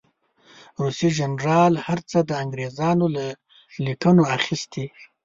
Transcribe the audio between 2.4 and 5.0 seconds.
انګرېزانو له لیکنو اخیستي.